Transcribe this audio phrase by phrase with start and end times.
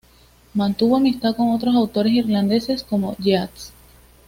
[0.55, 3.71] Mantuvo amistad con otros autores irlandeses, como Yeats.